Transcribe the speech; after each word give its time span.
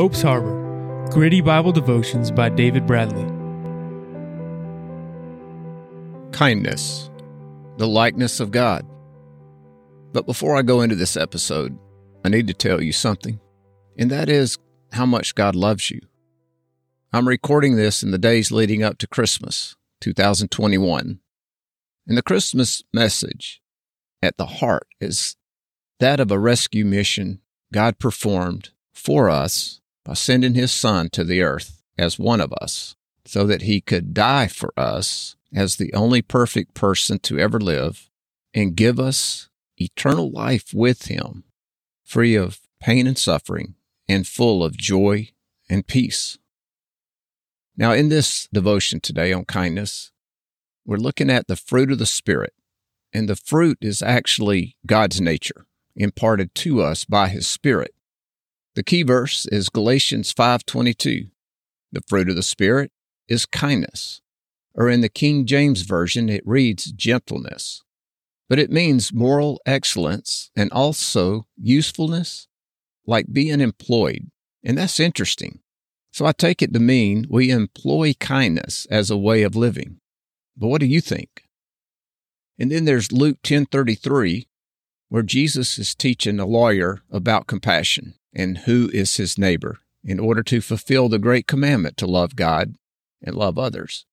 Hope's 0.00 0.22
Harbor 0.22 1.06
Gritty 1.10 1.42
Bible 1.42 1.72
Devotions 1.72 2.30
by 2.30 2.48
David 2.48 2.86
Bradley. 2.86 3.26
Kindness, 6.32 7.10
the 7.76 7.86
likeness 7.86 8.40
of 8.40 8.50
God. 8.50 8.86
But 10.14 10.24
before 10.24 10.56
I 10.56 10.62
go 10.62 10.80
into 10.80 10.96
this 10.96 11.18
episode, 11.18 11.78
I 12.24 12.30
need 12.30 12.46
to 12.46 12.54
tell 12.54 12.82
you 12.82 12.92
something, 12.92 13.40
and 13.98 14.10
that 14.10 14.30
is 14.30 14.56
how 14.92 15.04
much 15.04 15.34
God 15.34 15.54
loves 15.54 15.90
you. 15.90 16.00
I'm 17.12 17.28
recording 17.28 17.76
this 17.76 18.02
in 18.02 18.10
the 18.10 18.16
days 18.16 18.50
leading 18.50 18.82
up 18.82 18.96
to 19.00 19.06
Christmas, 19.06 19.76
2021. 20.00 21.20
And 22.06 22.16
the 22.16 22.22
Christmas 22.22 22.82
message 22.90 23.60
at 24.22 24.38
the 24.38 24.46
heart 24.46 24.86
is 24.98 25.36
that 25.98 26.20
of 26.20 26.30
a 26.30 26.38
rescue 26.38 26.86
mission 26.86 27.42
God 27.70 27.98
performed 27.98 28.70
for 28.94 29.28
us 29.28 29.79
by 30.04 30.14
sending 30.14 30.54
his 30.54 30.72
son 30.72 31.08
to 31.10 31.24
the 31.24 31.42
earth 31.42 31.82
as 31.98 32.18
one 32.18 32.40
of 32.40 32.52
us 32.54 32.96
so 33.24 33.46
that 33.46 33.62
he 33.62 33.80
could 33.80 34.14
die 34.14 34.48
for 34.48 34.72
us 34.76 35.36
as 35.54 35.76
the 35.76 35.92
only 35.92 36.22
perfect 36.22 36.74
person 36.74 37.18
to 37.18 37.38
ever 37.38 37.60
live 37.60 38.08
and 38.54 38.76
give 38.76 38.98
us 38.98 39.48
eternal 39.76 40.30
life 40.30 40.72
with 40.74 41.06
him, 41.06 41.44
free 42.04 42.34
of 42.34 42.60
pain 42.80 43.06
and 43.06 43.18
suffering 43.18 43.74
and 44.08 44.26
full 44.26 44.64
of 44.64 44.76
joy 44.76 45.28
and 45.68 45.86
peace. 45.86 46.38
Now, 47.76 47.92
in 47.92 48.08
this 48.08 48.48
devotion 48.52 49.00
today 49.00 49.32
on 49.32 49.44
kindness, 49.44 50.10
we're 50.84 50.96
looking 50.96 51.30
at 51.30 51.46
the 51.46 51.56
fruit 51.56 51.92
of 51.92 51.98
the 51.98 52.06
Spirit, 52.06 52.52
and 53.12 53.28
the 53.28 53.36
fruit 53.36 53.78
is 53.80 54.02
actually 54.02 54.76
God's 54.86 55.20
nature 55.20 55.66
imparted 55.96 56.54
to 56.56 56.82
us 56.82 57.04
by 57.04 57.28
his 57.28 57.46
spirit. 57.46 57.94
The 58.76 58.84
key 58.84 59.02
verse 59.02 59.46
is 59.46 59.68
Galatians 59.68 60.32
5:22. 60.32 61.30
The 61.90 62.02
fruit 62.06 62.28
of 62.28 62.36
the 62.36 62.42
spirit 62.42 62.92
is 63.26 63.44
kindness. 63.44 64.20
Or 64.74 64.88
in 64.88 65.00
the 65.00 65.08
King 65.08 65.44
James 65.44 65.82
version 65.82 66.28
it 66.28 66.46
reads 66.46 66.92
gentleness. 66.92 67.82
But 68.48 68.60
it 68.60 68.70
means 68.70 69.12
moral 69.12 69.60
excellence 69.66 70.50
and 70.54 70.70
also 70.70 71.48
usefulness, 71.56 72.46
like 73.06 73.32
being 73.32 73.60
employed. 73.60 74.30
And 74.62 74.78
that's 74.78 75.00
interesting. 75.00 75.60
So 76.12 76.24
I 76.24 76.32
take 76.32 76.62
it 76.62 76.72
to 76.72 76.80
mean 76.80 77.26
we 77.28 77.50
employ 77.50 78.14
kindness 78.20 78.86
as 78.86 79.10
a 79.10 79.16
way 79.16 79.42
of 79.42 79.56
living. 79.56 79.98
But 80.56 80.68
what 80.68 80.80
do 80.80 80.86
you 80.86 81.00
think? 81.00 81.44
And 82.56 82.70
then 82.70 82.84
there's 82.84 83.10
Luke 83.10 83.38
10:33 83.42 84.46
where 85.08 85.24
Jesus 85.24 85.76
is 85.76 85.92
teaching 85.92 86.38
a 86.38 86.46
lawyer 86.46 87.02
about 87.10 87.48
compassion 87.48 88.14
and 88.34 88.58
who 88.58 88.90
is 88.92 89.16
his 89.16 89.38
neighbor 89.38 89.78
in 90.04 90.18
order 90.18 90.42
to 90.42 90.60
fulfill 90.60 91.08
the 91.08 91.18
great 91.18 91.46
commandment 91.46 91.96
to 91.98 92.06
love 92.06 92.36
God 92.36 92.76
and 93.22 93.34
love 93.36 93.58
others. 93.58 94.06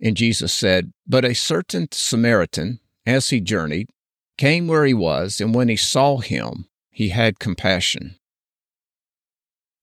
And 0.00 0.16
Jesus 0.16 0.52
said, 0.52 0.92
But 1.06 1.24
a 1.24 1.34
certain 1.34 1.88
Samaritan, 1.92 2.80
as 3.06 3.30
he 3.30 3.40
journeyed, 3.40 3.88
came 4.36 4.66
where 4.66 4.84
he 4.84 4.94
was, 4.94 5.40
and 5.40 5.54
when 5.54 5.68
he 5.68 5.76
saw 5.76 6.18
him, 6.18 6.68
he 6.90 7.10
had 7.10 7.38
compassion. 7.38 8.16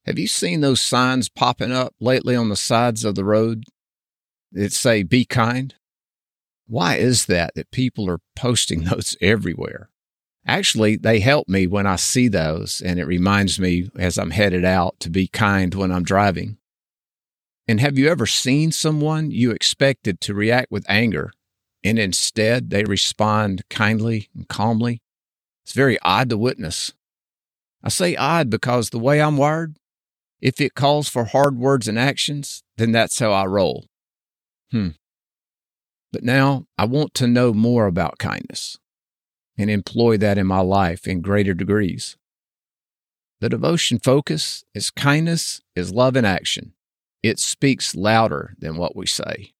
Have 0.05 0.19
you 0.19 0.27
seen 0.27 0.61
those 0.61 0.81
signs 0.81 1.29
popping 1.29 1.71
up 1.71 1.93
lately 1.99 2.35
on 2.35 2.49
the 2.49 2.55
sides 2.55 3.05
of 3.05 3.15
the 3.15 3.25
road 3.25 3.63
that 4.51 4.73
say, 4.73 5.03
Be 5.03 5.25
kind? 5.25 5.75
Why 6.67 6.95
is 6.95 7.25
that 7.27 7.55
that 7.55 7.71
people 7.71 8.09
are 8.09 8.19
posting 8.35 8.83
those 8.85 9.15
everywhere? 9.21 9.89
Actually, 10.45 10.95
they 10.95 11.19
help 11.19 11.47
me 11.47 11.67
when 11.67 11.85
I 11.85 11.95
see 11.95 12.27
those, 12.27 12.81
and 12.81 12.99
it 12.99 13.05
reminds 13.05 13.59
me 13.59 13.89
as 13.97 14.17
I'm 14.17 14.31
headed 14.31 14.65
out 14.65 14.99
to 15.01 15.09
be 15.09 15.27
kind 15.27 15.73
when 15.75 15.91
I'm 15.91 16.03
driving. 16.03 16.57
And 17.67 17.79
have 17.79 17.97
you 17.97 18.09
ever 18.09 18.25
seen 18.25 18.71
someone 18.71 19.31
you 19.31 19.51
expected 19.51 20.19
to 20.21 20.33
react 20.33 20.71
with 20.71 20.89
anger, 20.89 21.31
and 21.83 21.99
instead 21.99 22.69
they 22.69 22.83
respond 22.83 23.63
kindly 23.69 24.29
and 24.35 24.47
calmly? 24.47 25.01
It's 25.63 25.73
very 25.73 25.99
odd 26.01 26.29
to 26.29 26.37
witness. 26.37 26.93
I 27.83 27.89
say 27.89 28.15
odd 28.15 28.49
because 28.49 28.89
the 28.89 28.99
way 28.99 29.21
I'm 29.21 29.37
wired, 29.37 29.77
if 30.41 30.59
it 30.59 30.73
calls 30.73 31.09
for 31.09 31.25
hard 31.25 31.57
words 31.57 31.87
and 31.87 31.99
actions, 31.99 32.63
then 32.77 32.91
that's 32.91 33.19
how 33.19 33.31
I 33.31 33.45
roll. 33.45 33.85
Hmm. 34.71 34.89
But 36.11 36.23
now 36.23 36.65
I 36.77 36.85
want 36.85 37.13
to 37.15 37.27
know 37.27 37.53
more 37.53 37.85
about 37.85 38.17
kindness 38.17 38.79
and 39.59 39.69
employ 39.69 40.15
that 40.17 40.37
in 40.37 40.47
my 40.47 40.61
life 40.61 41.05
in 41.05 41.19
greater 41.21 41.53
degrees. 41.53 42.15
The 43.41 43.49
devotion 43.49 43.99
focus 43.99 44.63
is 44.73 44.89
kindness 44.89 45.61
is 45.75 45.91
love 45.91 46.15
in 46.15 46.23
action. 46.23 46.73
It 47.21 47.39
speaks 47.39 47.93
louder 47.93 48.55
than 48.57 48.77
what 48.77 48.95
we 48.95 49.05
say. 49.05 49.51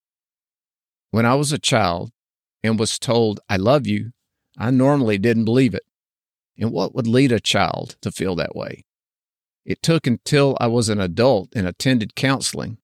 When 1.12 1.26
I 1.26 1.36
was 1.36 1.52
a 1.52 1.60
child 1.60 2.12
and 2.64 2.80
was 2.80 2.98
told, 2.98 3.42
I 3.50 3.58
love 3.58 3.88
you, 3.88 4.14
I 4.58 4.72
normally 4.72 5.18
didn't 5.18 5.46
believe 5.46 5.74
it. 5.74 5.86
And 6.58 6.72
what 6.72 6.96
would 6.96 7.08
lead 7.08 7.34
a 7.34 7.40
child 7.42 7.98
to 8.02 8.12
feel 8.12 8.36
that 8.36 8.56
way? 8.56 8.86
It 9.66 9.82
took 9.82 10.08
until 10.08 10.58
I 10.62 10.68
was 10.68 10.88
an 10.88 11.02
adult 11.02 11.50
and 11.54 11.68
attended 11.68 12.16
counseling, 12.16 12.78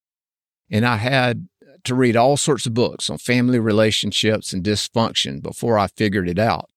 and 0.69 0.85
I 0.85 0.97
had 0.97 1.47
to 1.85 1.95
read 1.95 2.17
all 2.17 2.35
sorts 2.35 2.65
of 2.65 2.73
books 2.73 3.09
on 3.09 3.19
family 3.19 3.59
relationships 3.59 4.51
and 4.51 4.63
dysfunction 4.63 5.41
before 5.41 5.77
I 5.77 5.87
figured 5.87 6.27
it 6.27 6.39
out. 6.39 6.69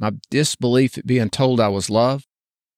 My 0.00 0.12
disbelief 0.30 0.96
at 0.96 1.06
being 1.06 1.28
told 1.28 1.60
I 1.60 1.68
was 1.68 1.90
loved 1.90 2.26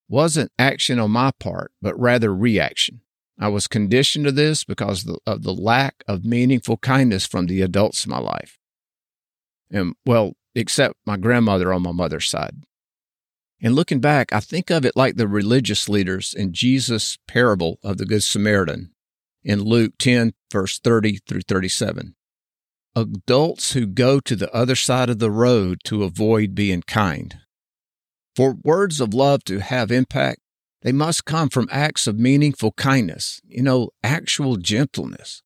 wasn't 0.09 0.50
action 0.59 0.99
on 0.99 1.12
my 1.12 1.31
part, 1.38 1.71
but 1.81 1.99
rather 1.99 2.34
reaction. 2.34 3.00
I 3.38 3.49
was 3.49 3.69
conditioned 3.69 4.25
to 4.25 4.33
this 4.33 4.65
because 4.65 5.09
of 5.25 5.43
the 5.43 5.55
lack 5.55 6.03
of 6.09 6.25
meaningful 6.25 6.77
kindness 6.78 7.25
from 7.25 7.47
the 7.47 7.62
adults 7.62 8.05
in 8.05 8.10
my 8.10 8.19
life. 8.19 8.59
And, 9.71 9.94
well, 10.05 10.33
except 10.55 10.97
my 11.06 11.16
grandmother 11.16 11.72
on 11.72 11.83
my 11.83 11.93
mother's 11.93 12.28
side. 12.28 12.65
And 13.62 13.75
looking 13.77 14.00
back, 14.00 14.33
I 14.33 14.41
think 14.41 14.71
of 14.71 14.84
it 14.84 14.97
like 14.97 15.16
the 15.16 15.28
religious 15.28 15.89
leaders 15.89 16.34
in 16.34 16.53
Jesus' 16.53 17.19
parable 17.28 17.78
of 17.84 17.99
the 17.99 18.04
Good 18.04 18.25
Samaritan 18.25 18.91
in 19.44 19.62
Luke 19.62 19.94
10, 19.99 20.34
verse 20.50 20.81
30 20.81 21.21
through 21.28 21.43
37 21.43 22.16
adults 22.94 23.72
who 23.72 23.86
go 23.86 24.20
to 24.20 24.36
the 24.36 24.53
other 24.53 24.76
side 24.76 25.10
of 25.10 25.19
the 25.19 25.30
road 25.30 25.80
to 25.84 26.04
avoid 26.04 26.54
being 26.54 26.82
kind. 26.82 27.38
For 28.34 28.56
words 28.62 29.00
of 29.00 29.14
love 29.14 29.44
to 29.44 29.60
have 29.60 29.91
impact, 29.91 30.41
they 30.82 30.92
must 30.92 31.25
come 31.25 31.48
from 31.48 31.69
acts 31.70 32.06
of 32.06 32.19
meaningful 32.19 32.72
kindness, 32.72 33.41
you 33.47 33.62
know, 33.62 33.91
actual 34.03 34.56
gentleness. 34.56 35.42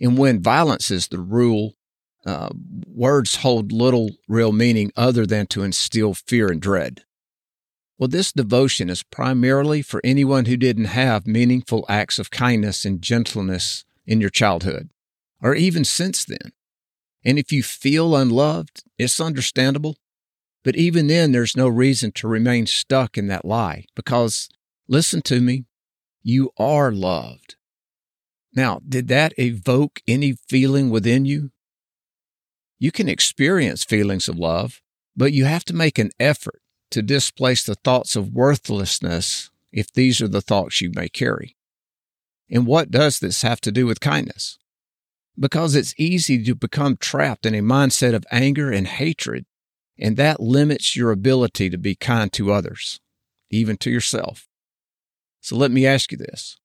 And 0.00 0.16
when 0.16 0.42
violence 0.42 0.90
is 0.90 1.08
the 1.08 1.18
rule, 1.18 1.74
uh, 2.24 2.50
words 2.86 3.36
hold 3.36 3.72
little 3.72 4.10
real 4.28 4.52
meaning 4.52 4.92
other 4.96 5.26
than 5.26 5.46
to 5.48 5.62
instill 5.62 6.14
fear 6.14 6.50
and 6.50 6.60
dread. 6.60 7.02
Well, 7.98 8.08
this 8.08 8.32
devotion 8.32 8.88
is 8.88 9.02
primarily 9.02 9.82
for 9.82 10.00
anyone 10.04 10.44
who 10.44 10.56
didn't 10.56 10.84
have 10.86 11.26
meaningful 11.26 11.84
acts 11.88 12.18
of 12.18 12.30
kindness 12.30 12.84
and 12.84 13.02
gentleness 13.02 13.84
in 14.06 14.20
your 14.20 14.30
childhood, 14.30 14.90
or 15.42 15.54
even 15.54 15.84
since 15.84 16.24
then. 16.24 16.52
And 17.24 17.38
if 17.38 17.52
you 17.52 17.62
feel 17.62 18.16
unloved, 18.16 18.84
it's 18.98 19.20
understandable. 19.20 19.96
But 20.64 20.76
even 20.76 21.06
then, 21.06 21.32
there's 21.32 21.56
no 21.56 21.68
reason 21.68 22.12
to 22.12 22.28
remain 22.28 22.66
stuck 22.66 23.16
in 23.16 23.28
that 23.28 23.44
lie 23.44 23.84
because, 23.94 24.48
listen 24.88 25.22
to 25.22 25.40
me, 25.40 25.64
you 26.22 26.50
are 26.58 26.92
loved. 26.92 27.56
Now, 28.54 28.80
did 28.86 29.08
that 29.08 29.38
evoke 29.38 30.00
any 30.06 30.36
feeling 30.48 30.90
within 30.90 31.24
you? 31.24 31.50
You 32.78 32.90
can 32.92 33.08
experience 33.08 33.84
feelings 33.84 34.28
of 34.28 34.38
love, 34.38 34.80
but 35.16 35.32
you 35.32 35.44
have 35.44 35.64
to 35.66 35.74
make 35.74 35.98
an 35.98 36.10
effort 36.18 36.60
to 36.90 37.02
displace 37.02 37.64
the 37.64 37.74
thoughts 37.74 38.16
of 38.16 38.32
worthlessness 38.32 39.50
if 39.72 39.92
these 39.92 40.20
are 40.20 40.28
the 40.28 40.40
thoughts 40.40 40.80
you 40.80 40.90
may 40.94 41.08
carry. 41.08 41.56
And 42.50 42.66
what 42.66 42.90
does 42.90 43.18
this 43.18 43.42
have 43.42 43.60
to 43.62 43.72
do 43.72 43.86
with 43.86 44.00
kindness? 44.00 44.58
Because 45.38 45.74
it's 45.74 45.94
easy 45.96 46.42
to 46.42 46.54
become 46.54 46.96
trapped 46.96 47.46
in 47.46 47.54
a 47.54 47.60
mindset 47.60 48.14
of 48.14 48.24
anger 48.30 48.70
and 48.70 48.86
hatred, 48.86 49.46
and 49.98 50.16
that 50.16 50.40
limits 50.40 50.96
your 50.96 51.10
ability 51.10 51.70
to 51.70 51.78
be 51.78 51.94
kind 51.94 52.32
to 52.32 52.52
others, 52.52 53.00
even 53.50 53.76
to 53.78 53.90
yourself. 53.90 54.48
So 55.40 55.56
let 55.56 55.70
me 55.70 55.86
ask 55.86 56.12
you 56.12 56.18
this 56.18 56.58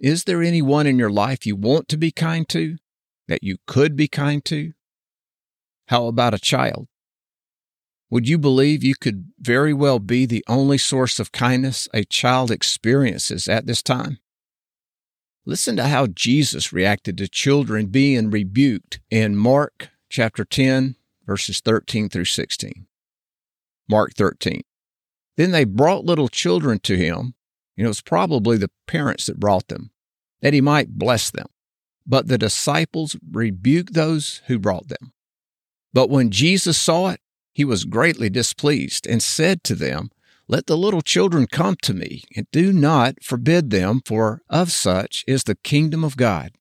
Is 0.00 0.24
there 0.24 0.42
anyone 0.42 0.86
in 0.86 0.98
your 0.98 1.10
life 1.10 1.46
you 1.46 1.56
want 1.56 1.88
to 1.88 1.96
be 1.96 2.10
kind 2.10 2.48
to, 2.50 2.76
that 3.28 3.42
you 3.42 3.58
could 3.66 3.96
be 3.96 4.08
kind 4.08 4.44
to? 4.46 4.72
How 5.88 6.06
about 6.06 6.34
a 6.34 6.38
child? 6.38 6.88
Would 8.10 8.28
you 8.28 8.38
believe 8.38 8.84
you 8.84 8.94
could 8.94 9.32
very 9.40 9.72
well 9.72 9.98
be 9.98 10.24
the 10.24 10.44
only 10.46 10.78
source 10.78 11.18
of 11.18 11.32
kindness 11.32 11.88
a 11.92 12.04
child 12.04 12.50
experiences 12.50 13.48
at 13.48 13.66
this 13.66 13.82
time? 13.82 14.18
Listen 15.46 15.76
to 15.76 15.84
how 15.88 16.06
Jesus 16.06 16.72
reacted 16.72 17.18
to 17.18 17.28
children 17.28 17.86
being 17.86 18.30
rebuked 18.30 19.00
in 19.10 19.36
Mark 19.36 19.90
chapter 20.08 20.44
10, 20.44 20.96
verses 21.26 21.60
13 21.60 22.08
through 22.08 22.24
16. 22.24 22.86
Mark 23.88 24.14
13. 24.14 24.62
Then 25.36 25.50
they 25.50 25.64
brought 25.64 26.04
little 26.04 26.28
children 26.28 26.78
to 26.80 26.96
him 26.96 27.34
know, 27.82 27.86
it 27.86 27.88
was 27.88 28.02
probably 28.02 28.56
the 28.56 28.70
parents 28.86 29.26
that 29.26 29.40
brought 29.40 29.68
them, 29.68 29.90
that 30.40 30.54
he 30.54 30.60
might 30.60 30.98
bless 30.98 31.30
them. 31.30 31.46
But 32.06 32.28
the 32.28 32.38
disciples 32.38 33.16
rebuked 33.30 33.94
those 33.94 34.42
who 34.46 34.58
brought 34.58 34.88
them. 34.88 35.12
But 35.92 36.10
when 36.10 36.30
Jesus 36.30 36.76
saw 36.76 37.08
it, 37.08 37.20
he 37.52 37.64
was 37.64 37.84
greatly 37.84 38.28
displeased 38.28 39.06
and 39.06 39.22
said 39.22 39.64
to 39.64 39.74
them, 39.74 40.10
Let 40.46 40.66
the 40.66 40.76
little 40.76 41.00
children 41.00 41.46
come 41.46 41.76
to 41.82 41.94
me, 41.94 42.22
and 42.36 42.46
do 42.52 42.72
not 42.72 43.22
forbid 43.22 43.70
them, 43.70 44.02
for 44.04 44.42
of 44.50 44.70
such 44.70 45.24
is 45.26 45.44
the 45.44 45.54
kingdom 45.54 46.04
of 46.04 46.16
God. 46.16 46.52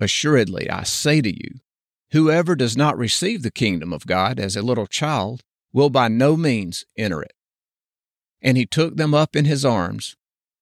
Assuredly, 0.00 0.70
I 0.70 0.84
say 0.84 1.20
to 1.20 1.30
you, 1.30 1.60
whoever 2.12 2.56
does 2.56 2.76
not 2.76 2.96
receive 2.96 3.42
the 3.42 3.50
kingdom 3.50 3.92
of 3.92 4.06
God 4.06 4.40
as 4.40 4.56
a 4.56 4.62
little 4.62 4.86
child 4.86 5.42
will 5.72 5.90
by 5.90 6.08
no 6.08 6.36
means 6.36 6.86
enter 6.96 7.22
it. 7.22 7.34
And 8.40 8.56
he 8.56 8.64
took 8.64 8.96
them 8.96 9.12
up 9.12 9.36
in 9.36 9.44
his 9.44 9.64
arms 9.66 10.16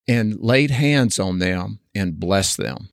and 0.08 0.40
laid 0.40 0.72
hands 0.72 1.20
on 1.20 1.38
them 1.38 1.78
and 1.94 2.18
blessed 2.18 2.56
them. 2.56 2.88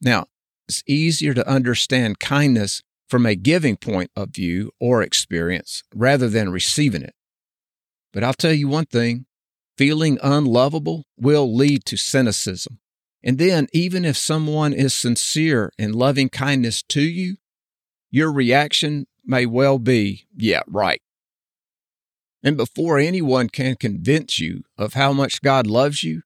Now, 0.00 0.26
it's 0.66 0.82
easier 0.86 1.34
to 1.34 1.48
understand 1.48 2.18
kindness 2.18 2.82
from 3.08 3.26
a 3.26 3.36
giving 3.36 3.76
point 3.76 4.10
of 4.16 4.30
view 4.30 4.72
or 4.80 5.02
experience 5.02 5.84
rather 5.94 6.28
than 6.28 6.50
receiving 6.50 7.02
it. 7.02 7.14
But 8.12 8.24
I'll 8.24 8.34
tell 8.34 8.52
you 8.52 8.68
one 8.68 8.86
thing 8.86 9.26
feeling 9.76 10.18
unlovable 10.22 11.06
will 11.16 11.54
lead 11.54 11.84
to 11.86 11.96
cynicism. 11.96 12.78
And 13.24 13.38
then, 13.38 13.68
even 13.72 14.04
if 14.04 14.16
someone 14.16 14.72
is 14.72 14.92
sincere 14.92 15.72
in 15.78 15.92
loving 15.92 16.28
kindness 16.28 16.82
to 16.88 17.02
you, 17.02 17.36
your 18.10 18.32
reaction 18.32 19.06
may 19.24 19.46
well 19.46 19.78
be, 19.78 20.26
yeah, 20.36 20.62
right. 20.66 21.00
And 22.42 22.56
before 22.56 22.98
anyone 22.98 23.48
can 23.48 23.76
convince 23.76 24.40
you 24.40 24.64
of 24.76 24.94
how 24.94 25.12
much 25.12 25.42
God 25.42 25.66
loves 25.66 26.02
you, 26.02 26.22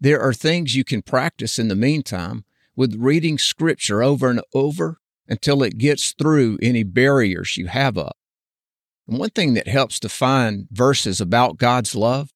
there 0.00 0.20
are 0.20 0.32
things 0.32 0.76
you 0.76 0.84
can 0.84 1.02
practice 1.02 1.58
in 1.58 1.66
the 1.66 1.74
meantime 1.74 2.44
with 2.76 2.94
reading 2.94 3.38
scripture 3.38 4.02
over 4.02 4.30
and 4.30 4.40
over 4.54 4.98
until 5.26 5.64
it 5.64 5.78
gets 5.78 6.12
through 6.12 6.58
any 6.62 6.84
barriers 6.84 7.56
you 7.56 7.66
have 7.66 7.98
up. 7.98 8.16
And 9.08 9.18
one 9.18 9.30
thing 9.30 9.54
that 9.54 9.66
helps 9.66 9.98
to 10.00 10.08
find 10.08 10.68
verses 10.70 11.20
about 11.20 11.56
God's 11.56 11.94
love 11.94 12.30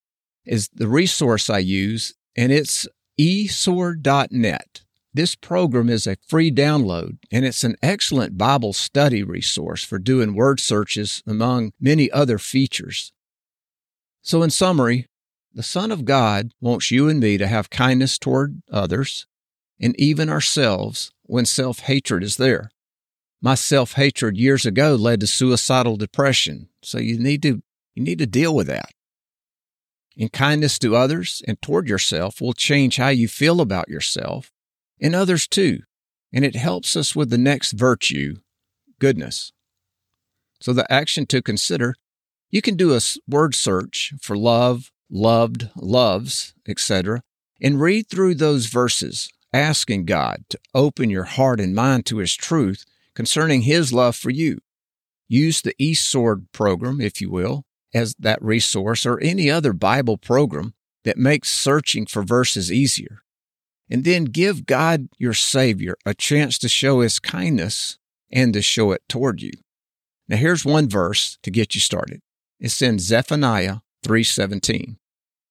is 0.45 0.71
the 0.73 0.89
resource 0.89 1.51
I 1.51 1.59
use, 1.59 2.15
and 2.35 2.51
it's 2.51 2.89
esword.net. 3.21 4.83
This 5.15 5.35
program 5.35 5.91
is 5.91 6.07
a 6.07 6.17
free 6.27 6.51
download, 6.51 7.19
and 7.31 7.45
it's 7.45 7.65
an 7.65 7.77
excellent 7.83 8.39
Bible 8.39 8.73
study 8.73 9.23
resource 9.23 9.85
for 9.85 9.99
doing 9.99 10.35
word 10.35 10.59
searches 10.59 11.23
among 11.27 11.73
many 11.79 12.11
other 12.11 12.39
features. 12.39 13.13
So, 14.23 14.43
in 14.43 14.49
summary, 14.49 15.09
the 15.53 15.63
Son 15.63 15.93
of 15.93 16.07
God 16.07 16.53
wants 16.63 16.91
you 16.91 17.11
and 17.11 17.21
me 17.21 17.37
to 17.37 17.47
have 17.47 17.69
kindness 17.69 18.19
toward 18.19 18.63
others 18.73 19.27
and 19.79 19.95
even 20.01 20.31
ourselves 20.31 21.13
when 21.25 21.45
self 21.45 21.81
hatred 21.81 22.23
is 22.23 22.39
there. 22.39 22.72
My 23.45 23.57
self 23.57 23.95
hatred 23.95 24.37
years 24.37 24.65
ago 24.65 24.95
led 24.95 25.19
to 25.21 25.27
suicidal 25.27 25.97
depression, 25.97 26.69
so 26.81 26.99
you 26.99 27.19
need 27.19 27.43
to 27.43 27.61
you 27.95 28.03
need 28.05 28.21
to 28.21 28.27
deal 28.27 28.55
with 28.55 28.69
that. 28.69 28.91
And 30.17 30.33
kindness 30.33 30.79
to 30.79 30.95
others 30.95 31.43
and 31.49 31.61
toward 31.61 31.89
yourself 31.89 32.41
will 32.41 32.53
change 32.53 32.97
how 32.97 33.09
you 33.09 33.27
feel 33.27 33.61
about 33.61 33.89
yourself 33.89 34.53
and 35.01 35.15
others 35.15 35.49
too. 35.49 35.81
And 36.33 36.45
it 36.45 36.55
helps 36.55 36.95
us 36.97 37.17
with 37.17 37.31
the 37.31 37.39
next 37.39 37.73
virtue, 37.73 38.37
goodness. 39.01 39.53
So, 40.61 40.73
the 40.73 40.91
action 40.91 41.27
to 41.27 41.43
consider 41.43 41.97
you 42.49 42.63
can 42.63 42.77
do 42.77 42.95
a 42.95 43.01
word 43.27 43.57
search 43.57 44.15
for 44.21 44.37
love, 44.37 44.93
loved, 45.11 45.69
loves, 45.75 46.55
etc., 46.69 47.23
and 47.61 47.81
read 47.81 48.09
through 48.09 48.37
those 48.37 48.67
verses, 48.67 49.31
asking 49.53 50.05
God 50.05 50.45
to 50.51 50.59
open 50.75 51.11
your 51.11 51.25
heart 51.25 51.59
and 51.59 51.75
mind 51.75 52.07
to 52.07 52.19
His 52.19 52.37
truth 52.37 52.85
concerning 53.15 53.63
His 53.63 53.93
love 53.93 54.17
for 54.17 54.31
you. 54.31 54.59
Use 55.29 55.63
the 55.63 55.75
eSword 55.81 56.47
program, 56.53 57.01
if 57.01 57.21
you 57.21 57.31
will, 57.31 57.65
as 57.95 58.15
that 58.19 58.43
resource 58.43 59.07
or 59.07 59.21
any 59.21 59.51
other 59.51 59.73
Bible 59.73 60.17
program 60.17 60.75
that 61.05 61.19
makes 61.19 61.49
searching 61.49 62.07
for 62.07 62.23
verses 62.23 62.71
easier 62.71 63.23
and 63.93 64.05
then 64.05 64.25
give 64.25 64.65
God, 64.65 65.09
your 65.19 65.35
Savior, 65.35 65.97
a 66.07 66.15
chance 66.15 66.57
to 66.59 66.69
show 66.69 67.01
His 67.01 67.19
kindness 67.19 67.99
and 68.31 68.55
to 68.55 68.63
show 68.63 68.91
it 68.93 69.03
toward 69.07 69.43
you. 69.43 69.53
Now 70.29 70.39
here's 70.39 70.65
one 70.65 70.89
verse 70.89 71.37
to 71.43 71.51
get 71.51 71.75
you 71.75 71.81
started. 71.83 72.23
It's 72.59 72.81
in 72.81 72.99
Zephaniah 72.99 73.81
3:17. 74.03 74.97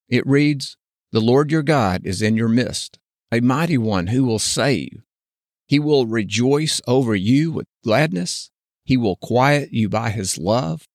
It 0.09 0.25
reads, 0.25 0.75
"The 1.11 1.21
Lord 1.21 1.51
your 1.51 1.61
God 1.61 2.01
is 2.03 2.23
in 2.23 2.35
your 2.35 2.47
midst, 2.47 2.97
a 3.31 3.41
mighty 3.41 3.77
one 3.77 4.07
who 4.07 4.23
will 4.23 4.39
save. 4.39 5.03
He 5.71 5.79
will 5.79 6.05
rejoice 6.05 6.81
over 6.85 7.15
you 7.15 7.49
with 7.49 7.65
gladness. 7.81 8.51
He 8.83 8.97
will 8.97 9.15
quiet 9.15 9.71
you 9.71 9.87
by 9.87 10.09
his 10.09 10.37
love, 10.37 10.85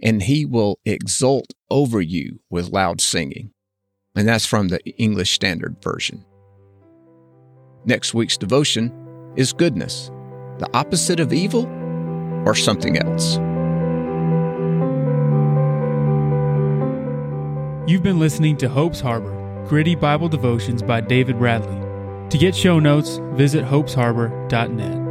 and 0.00 0.22
he 0.22 0.46
will 0.46 0.78
exult 0.86 1.52
over 1.70 2.00
you 2.00 2.40
with 2.48 2.72
loud 2.72 3.02
singing." 3.02 3.50
And 4.16 4.26
that's 4.26 4.46
from 4.46 4.68
the 4.68 4.80
English 4.96 5.32
Standard 5.32 5.76
Version. 5.82 6.24
Next 7.84 8.14
week's 8.14 8.38
devotion 8.38 8.90
is 9.36 9.52
goodness, 9.52 10.10
the 10.56 10.70
opposite 10.72 11.20
of 11.20 11.34
evil 11.34 11.66
or 12.46 12.54
something 12.54 12.96
else. 12.96 13.34
You've 17.86 18.02
been 18.02 18.18
listening 18.18 18.56
to 18.56 18.70
Hope's 18.70 19.00
Harbor, 19.00 19.66
gritty 19.68 19.94
Bible 19.94 20.30
devotions 20.30 20.80
by 20.82 21.02
David 21.02 21.38
Bradley. 21.38 21.81
To 22.32 22.38
get 22.38 22.56
show 22.56 22.78
notes, 22.78 23.18
visit 23.34 23.62
hopesharbor.net. 23.62 25.01